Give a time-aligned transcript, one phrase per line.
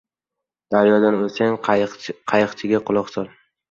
[0.75, 3.35] •Daryodan o‘tsang qayiqchiga quloq sol.